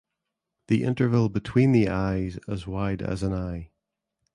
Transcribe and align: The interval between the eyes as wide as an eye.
The 0.67 0.81
interval 0.81 1.29
between 1.29 1.73
the 1.73 1.87
eyes 1.87 2.39
as 2.47 2.65
wide 2.65 3.03
as 3.03 3.21
an 3.21 3.33
eye. 3.33 3.69